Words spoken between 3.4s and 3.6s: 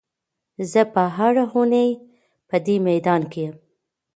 یم.